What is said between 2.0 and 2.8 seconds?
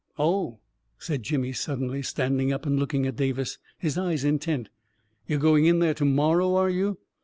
standing up and